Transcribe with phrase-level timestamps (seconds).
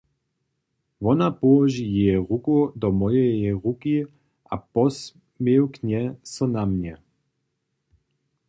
[1.03, 3.95] Wona połoži jeje ruku do mojeje ruki
[4.53, 6.01] a posměwknje
[6.33, 6.95] so na mnje.